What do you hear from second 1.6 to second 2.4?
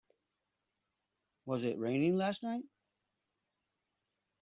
it raining